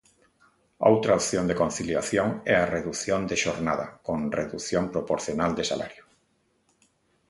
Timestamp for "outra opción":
0.91-1.45